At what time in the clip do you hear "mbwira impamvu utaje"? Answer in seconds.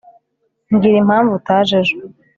0.73-1.73